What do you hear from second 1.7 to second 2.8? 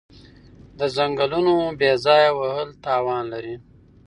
بې ځایه وهل